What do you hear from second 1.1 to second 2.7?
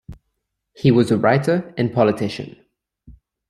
a writer and politician.